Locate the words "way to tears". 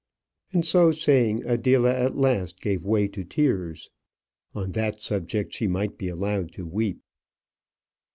2.87-3.91